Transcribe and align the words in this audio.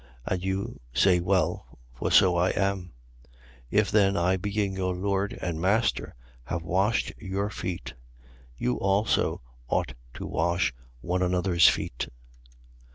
And 0.25 0.43
you 0.43 0.79
say 0.93 1.19
well: 1.19 1.77
for 1.93 2.09
so 2.11 2.35
I 2.35 2.49
am. 2.55 2.91
13:14. 3.31 3.31
If 3.69 3.91
then 3.91 4.17
I 4.17 4.35
being 4.35 4.73
your 4.73 4.95
Lord 4.95 5.37
and 5.39 5.61
Master, 5.61 6.15
have 6.45 6.63
washed 6.63 7.13
your 7.19 7.51
feet; 7.51 7.93
you 8.57 8.79
also 8.79 9.41
ought 9.67 9.93
to 10.15 10.25
wash 10.25 10.73
one 11.01 11.21
another's 11.21 11.69
feet. 11.69 12.07